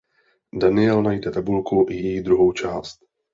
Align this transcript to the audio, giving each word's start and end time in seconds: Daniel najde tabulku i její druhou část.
Daniel 0.61 1.03
najde 1.03 1.31
tabulku 1.31 1.85
i 1.89 1.95
její 1.95 2.21
druhou 2.23 2.51
část. 2.51 2.99